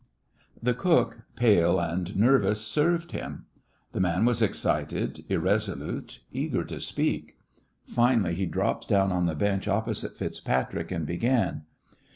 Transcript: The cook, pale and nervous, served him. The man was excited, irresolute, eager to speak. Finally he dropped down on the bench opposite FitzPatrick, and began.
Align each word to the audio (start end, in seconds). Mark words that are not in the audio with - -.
The 0.63 0.73
cook, 0.73 1.19
pale 1.35 1.79
and 1.79 2.15
nervous, 2.15 2.59
served 2.59 3.11
him. 3.11 3.45
The 3.91 3.99
man 3.99 4.25
was 4.25 4.41
excited, 4.41 5.23
irresolute, 5.29 6.21
eager 6.31 6.63
to 6.63 6.79
speak. 6.79 7.37
Finally 7.85 8.33
he 8.33 8.47
dropped 8.47 8.87
down 8.89 9.11
on 9.11 9.27
the 9.27 9.35
bench 9.35 9.67
opposite 9.67 10.17
FitzPatrick, 10.17 10.91
and 10.91 11.05
began. 11.05 11.65